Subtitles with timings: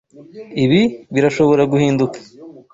[0.63, 0.81] Ibi
[1.13, 2.17] birashobora guhinduka.